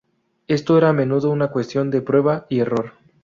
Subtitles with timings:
[0.47, 2.93] Esto era a menudo una cuestión de prueba y error.